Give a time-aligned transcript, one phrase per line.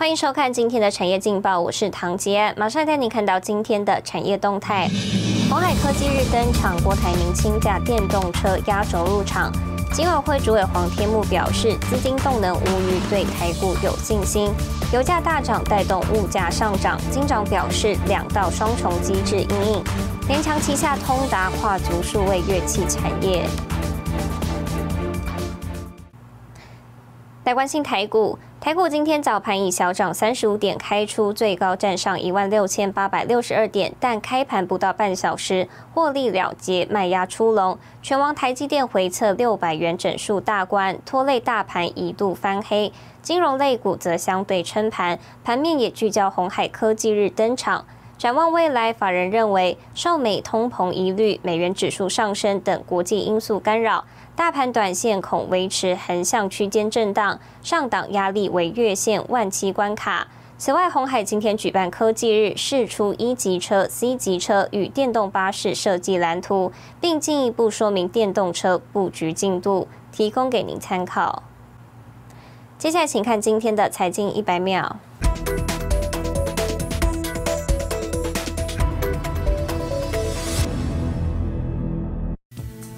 [0.00, 4.88] 欢迎收看今天的产业劲报，我是唐杰，马上带你看到今天的产业动态。
[5.50, 9.52] 红海科技日登场，郭台铭轻驾电动车压轴入场。
[9.92, 14.50] 金委会主委黄天木表示，资金动能无虞，对台股有信心。
[14.90, 19.84] 油价大涨带动物价上涨，金长表示两道双重机制应应。
[20.28, 23.46] 联强旗下通达跨足数位乐器产业。
[27.44, 28.38] 来关心台股。
[28.60, 37.78] 台股今天早盘以小涨三十五点开出，最高站上一万六千八百六十二点，但开盘不到半小时获利了结，卖压出笼。
[38.02, 42.92] 全网台积电回测六百元整数大关，拖累大盘一度翻黑。
[43.22, 47.86] 金融类股则相对撑盘，盘面也聚焦红海科技日登场。
[48.20, 54.04] 展望未来，法人认为受美通膨疑虑、美元指数上升等国际因素干扰。
[54.36, 60.28] 大盘短线恐维持横向区间震荡，上档压力为月线万七关卡。
[60.58, 71.42] 此外，红海今天举办科技日，试出一级车、C 级车与电动巴士设计蓝图，并进一步说明电动车布局进度，提供给您参考。
[72.76, 74.98] 接下来，请看今天的财经一百秒。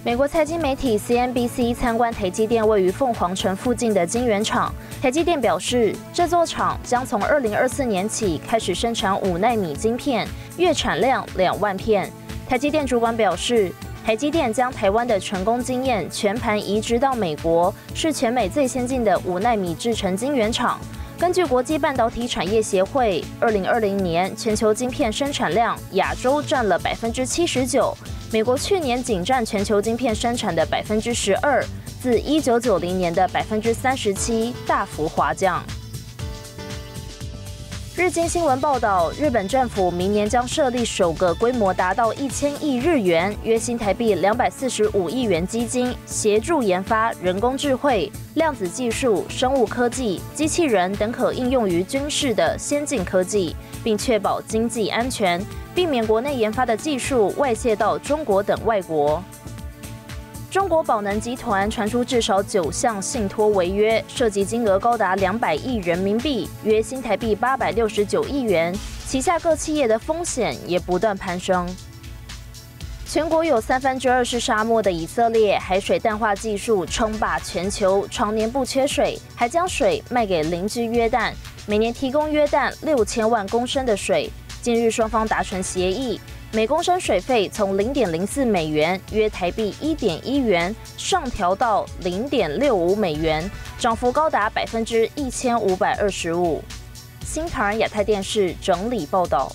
[0.04, 4.74] 美国财经媒体 CNBC 参观台积电位于凤凰城附近的晶圆厂。
[5.00, 12.10] 台积电表示，这座厂将从2024年起开始生产五纳米晶片，月产量两万片。
[12.48, 13.72] 台积电主管表示，
[14.04, 20.80] 台积电将台湾的成功经验全盘移植到美国，是全美最先进的五纳米制程晶圆厂。
[21.22, 27.96] 根据国际半导体产业协会二零二零年全球晶片生产量，亚洲占了百分之七十九。
[28.32, 31.64] 美国去年仅占全球晶片生产的百分之十二，
[32.00, 35.62] 自一九九零年的百分之三十七大幅滑降。
[37.94, 53.54] 日经新闻报道，日本政府明年将设立首个规模达到一千亿日元（约新台币两百四十五亿元）基金，协助研发人工智慧、量子技术、生物科技、机器人等可应用于军事的先进科技，
[53.84, 55.44] 并确保经济安全。
[55.74, 59.22] 避免国内研发的技术外泄到中国等外国。
[60.52, 68.70] 中国宝能集团传出至少九项信托违约，涉及金额高达两百亿人民币，约新台币八百六十九亿元。
[69.06, 71.66] 旗下各企业的风险也不断攀升。
[73.06, 81.32] 全国有三分之二是沙漠的以色列，海水淡化技术称霸全球，常年不缺水，还将水卖给邻居约旦，
[81.66, 84.28] 每年提供约旦六千万公升的水。
[84.60, 86.20] 近日，双方达成协议，
[86.54, 96.62] 每公升水费从零点零四美元（约台币一点一元）上调到零点六五美元，涨幅高达百分之一千五百二十五。
[97.24, 99.50] 新唐人亚太电视整理报道。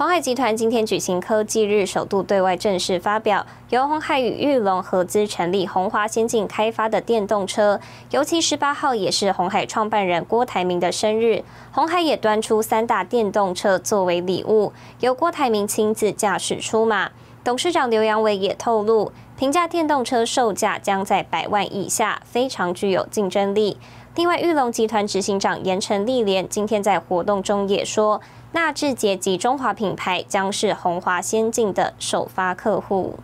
[0.00, 7.78] 鸿海集团今天举行科技日，首度对外正式发表由鸿海与玉龙合资成立鸿华先进开发的电动车。
[8.10, 17.10] 尤其十八号也是鸿海创办人郭台铭的生日，鸿海也端出三大电动车作为礼物，由郭台铭亲自驾驶出马。
[17.44, 23.76] 董事长刘扬伟也透露，平价电动车售价将在百万以下，非常具有竞争力。
[24.16, 28.22] 另外，玉龙集团执行长严成立连今天在活动中也说。
[28.52, 33.16] 纳智捷及中华品牌将是鸿华先进的首发客户。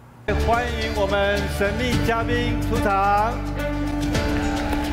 [0.46, 3.34] 欢迎我们神秘嘉宾出场。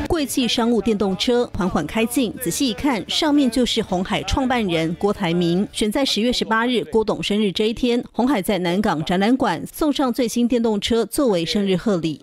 [0.08, 5.66] 贵气商务电动车缓缓开进，仔细一看，上面就是鸿海创办人郭台铭。
[5.70, 12.20] 选在十月十八日郭董生日这一天，鸿海在南港展览馆送上最新电动车作为生日贺礼。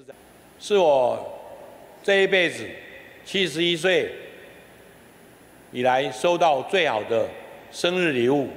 [0.60, 1.18] 是我
[2.04, 2.66] 这一辈子
[3.24, 4.12] 七十一岁
[5.72, 7.26] 以来收到最好的。
[7.72, 8.50] 生日礼物，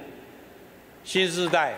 [1.04, 1.74] 新时代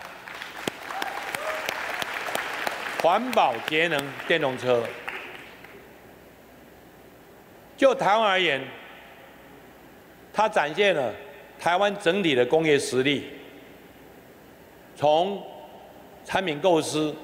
[3.03, 4.83] 环保节能电动车。
[7.77, 8.67] 就台湾而言，
[10.33, 11.13] 它展现了
[11.59, 13.31] 台湾整体的工业实力，
[14.97, 15.45] 从
[16.25, 17.15] 产品构思、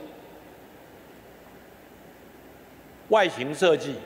[3.08, 3.96] 外形设计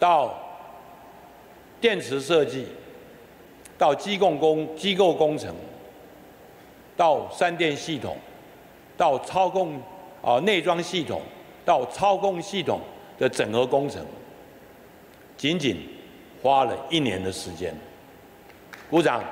[0.00, 0.49] 到。
[1.80, 2.66] 电池设计，
[3.78, 5.54] 到机构工机构工程，
[6.96, 8.16] 到三电系统，
[8.96, 9.80] 到操控
[10.22, 11.22] 啊内装系统，
[11.64, 12.80] 到操控系统
[13.18, 14.04] 的整合工程，
[15.36, 15.88] 仅仅
[16.42, 17.74] 花了一年的时间。
[18.90, 19.24] 鼓掌。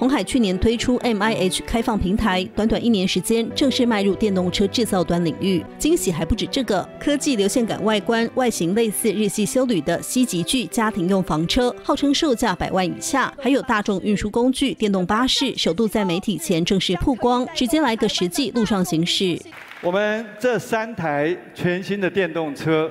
[0.00, 5.62] 红海去年推出 M I H 开放平台，短短一年时间正式迈入电动车制造端领域。
[5.76, 13.30] 惊喜还不止这个，科技流线感外观，外形类似日系修旅的西极具家庭用房车，号称售价百万以下。
[13.38, 19.38] 还有大众运输工具电动巴士，首度在媒体前正式曝光，直接来个实际路上行驶。
[19.82, 22.90] 我们这三台全新的电动车，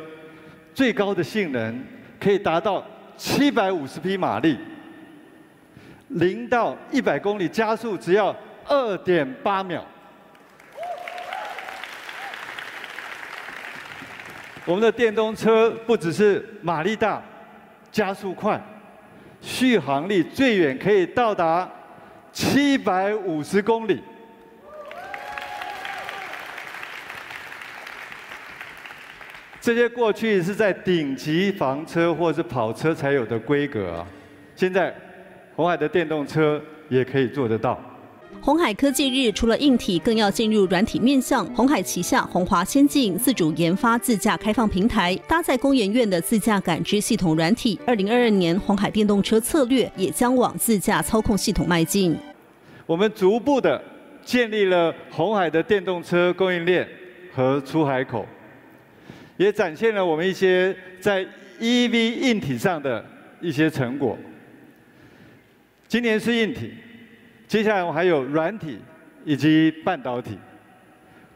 [0.76, 1.84] 最高的性能
[2.20, 2.86] 可以达到
[3.18, 4.56] 七百五十匹马力。
[6.10, 8.36] 零到一百公里加速只要
[8.66, 9.86] 二点八秒。
[14.66, 17.22] 我们的电动车不只是马力大、
[17.92, 18.60] 加速快，
[19.42, 21.70] 续航力最远可以到达
[22.32, 24.02] 七百五十公里。
[29.62, 34.08] 这些过去是在顶级房车或是跑车才有的规格啊，
[34.56, 34.94] 现在。
[35.60, 37.78] 红海的电动车也可以做得到。
[38.40, 41.46] 红海科技日除了硬体，更要进入软体面向。
[41.48, 47.78] 红海旗下红华先进自主研发自驾开放平台，搭载工研院的自驾感知系统软体。
[47.86, 52.16] 二零二二年，红海电动车策略也将往自驾操控系统迈进。
[52.86, 53.84] 我们逐步的
[54.24, 56.88] 建立了红海的电动车供应链
[57.34, 58.26] 和出海口，
[59.36, 61.28] 也展现了我们一些在
[61.60, 63.04] EV 硬体上的
[63.42, 64.18] 一些成果。
[65.90, 66.72] 今年是硬体，
[67.48, 68.78] 接下来我还有软体
[69.26, 70.38] 以及半导体。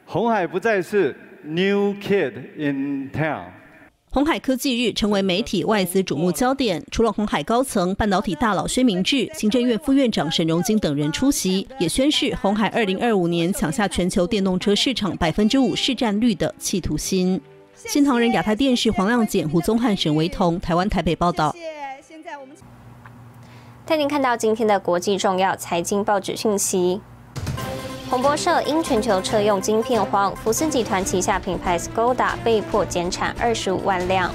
[0.06, 3.46] 红海不再是 new kid in town。
[4.12, 17.42] 红海科技日成为媒体外资瞩目焦点，除了红海高层、半导体大佬薛明志、行政院副院长沈荣金等人出席，也宣示红海二零二五年抢下全球电动车市场百分之五市占率的企图心。
[17.74, 21.56] 新唐人亚太电视黄亮简、胡宗汉、沈维彤，台湾台北报道。
[23.86, 27.02] 带您看到今天的国际重要财经报纸讯息。
[28.10, 34.32] 彭博社因全球车用晶片荒，福斯集团旗下品牌 Skoda 被迫减产二十五万辆。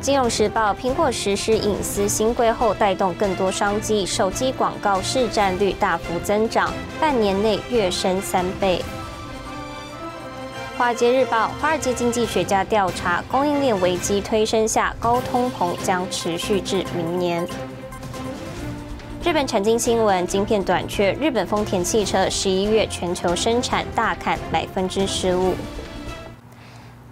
[0.00, 8.82] 金融时报：苹果实施隐私新规后，带动更多商机，手机广告市占率大幅增长，半年内跃升三倍。
[10.78, 17.46] 华尔街日报：华尔街经济学家调查，供应链危机推升下，高通膨将持续至明年。
[19.24, 25.54] 日本产经新闻：晶片短缺，日本丰田汽车十一月全球生产大砍百分之十五。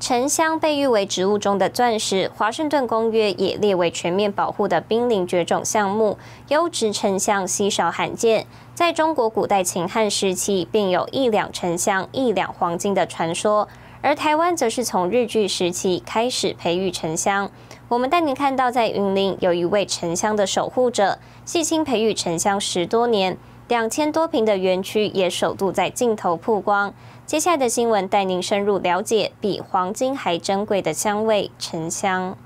[0.01, 6.19] 沉香被誉为植物中的钻石，华盛顿公约也列为全面保护的濒临绝种项目。
[6.49, 13.69] 优质沉香稀少罕见，在中国古代秦汉时期便有一两沉香一两黄金的传说，
[14.03, 17.49] 而台湾则是从日据时期开始培育沉香。
[17.91, 26.95] 我们带您看到，在云林有一位沉香的守护者，细心培育沉香十多年，两千多平的园区也首度在镜头曝光。
[27.27, 32.37] 接下来的新闻带您深入了解比黄金还珍贵的香味——沉香。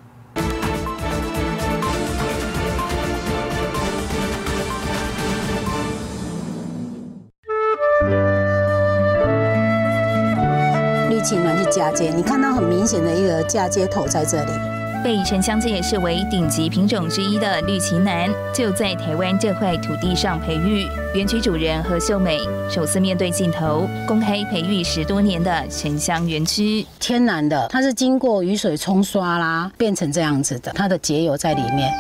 [11.11, 14.51] 绿青呢是嫁接，你看到很明显的一个嫁接头在这里。
[15.05, 20.89] 被沉香界视为顶级品种之一的绿旗楠，就在台湾这块土地上培育。
[21.15, 22.41] 园区主人何秀美
[22.71, 26.87] 首次面对镜头，公开培育十多年的沉香园区。
[26.99, 31.93] 天然的，它是经过雨水冲刷啦，变成这样子的，它的节油在里面。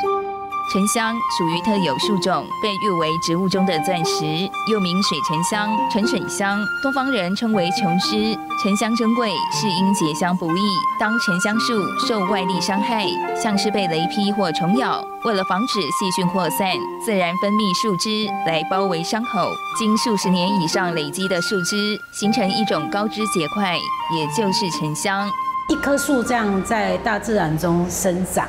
[0.73, 4.25] 沉香属于特有树种，被誉为植物中的钻石，
[4.67, 8.37] 又名水沉香、沉水香，东方人称为琼枝。
[8.63, 10.61] 沉香珍贵，是因结香不易。
[10.99, 13.07] 当沉香树受外力伤害，
[13.41, 16.67] 像是被雷劈或虫咬，为了防止细菌扩散，
[17.05, 19.53] 自然分泌树枝来包围伤口。
[19.79, 23.77] 经数十年以上累积的树枝，形成一种高枝结块，
[24.17, 25.31] 也就是沉香。
[25.69, 28.49] 一棵树这样在大自然中生长。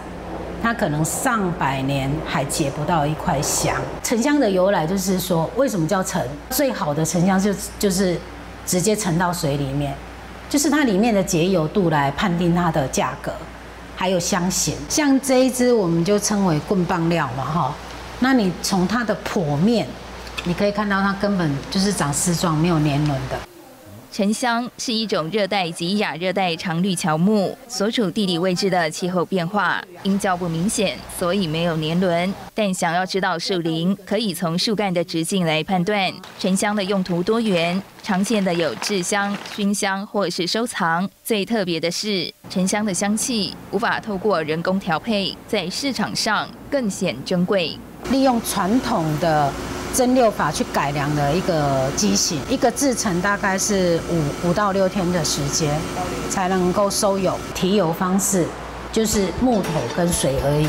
[0.66, 3.76] 它可能上百年还结不到一块香。
[4.02, 6.28] 沉香的由来就是说，为什么叫沉？
[6.50, 8.20] 最好的沉香就就是
[8.66, 9.94] 直接沉到水里面，
[10.50, 13.32] 就是它里面的结油度来判定它的价格，
[13.96, 14.76] 还有香型。
[14.90, 17.76] 像这一支我们就称为棍棒料嘛，哈。
[18.22, 19.86] 那你从它的剖面，
[20.46, 23.38] 你可以看到它根本就是长丝状，没有年轮的。
[24.16, 32.34] 沉香是一种热带及亚热带常绿乔木，所处地理位置的气候变化因较不明显，所以没有年轮。
[32.54, 36.10] 但想要知道树龄，可以从树干的直径来判断。
[36.40, 41.10] 沉香的用途多元，常见的有制香、熏香或是收藏。
[41.22, 47.78] 最特别的是，沉香的香气无法透过人工调配，在市场上更显珍贵。
[48.12, 49.52] 利用传统的
[49.96, 55.74] 蒸馏法去改良的一个机型，一个制成大概是五五到六天的时间
[56.30, 57.40] 才能够收油。
[57.54, 58.46] 提油方式
[58.92, 60.68] 就是木头跟水而已。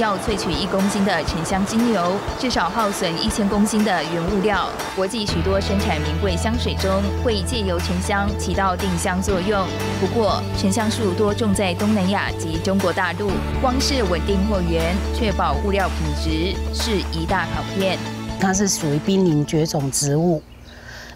[0.00, 4.66] 要萃取一公斤的沉香精油，至少耗损一千公斤的原物料。
[4.96, 6.90] 国际许多生产名贵香水中，
[7.22, 9.66] 会借由沉香起到定香作用。
[10.00, 13.30] 不过，沉香树多种在东南亚及中国大陆，
[13.60, 17.98] 光是稳定货源、确保物料品质是一大考验。
[18.40, 20.42] 它是属于濒临绝种植物，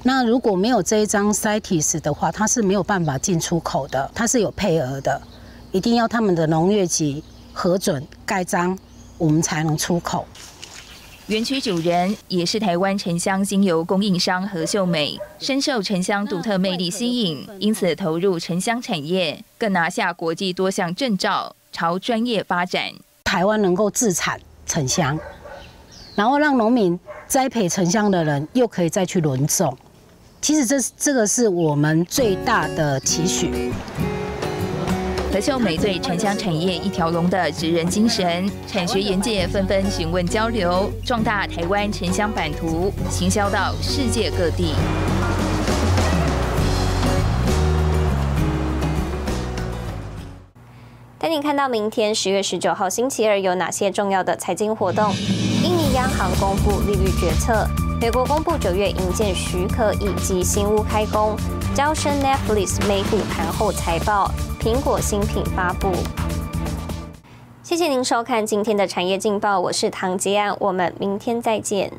[0.03, 4.11] 那如果没有这一张 CITES 的话，它是没有办法进出口的。
[4.15, 5.23] 它是有配额的，
[5.73, 7.25] 一定要他们的农业局。
[7.55, 8.77] 核准盖章，
[9.17, 10.27] 我们才能出口。
[11.29, 22.91] 园区主人也是台湾沉香精油供应商何秀美，深受沉香独特魅力吸引，因此投入沉香产业，更拿下国际多项证照，朝专业发展。
[23.23, 25.19] 台湾能够自产沉香，
[26.15, 29.75] 然后让农民栽培沉香的人又可以再去轮种，
[30.43, 33.73] 其实这这个是我们最大的期许。
[35.35, 44.77] 何秀美对沉香产业一条龙的职人精神，产学研界纷纷询问交流，壮大台湾沉香版图，行销到世界各地。
[51.19, 55.13] 带你看到明天十月十九号星期二有哪些重要的财经活动？
[55.65, 57.67] 印尼央行公布利率决策，
[58.01, 61.37] 美国公布九月营建许可以及新屋开工，
[61.75, 64.31] 交生 Netflix 美股盘后财报。
[64.65, 65.93] 苹果新品发布。
[67.63, 71.93] 谢谢您收看今天的产业劲报，我是唐吉安，我们明天再见。